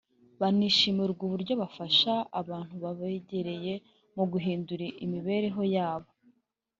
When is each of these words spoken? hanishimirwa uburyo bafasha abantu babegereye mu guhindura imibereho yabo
hanishimirwa 0.41 1.21
uburyo 1.27 1.53
bafasha 1.61 2.13
abantu 2.41 2.75
babegereye 2.83 3.73
mu 4.15 4.23
guhindura 4.31 4.85
imibereho 5.05 5.61
yabo 5.75 6.09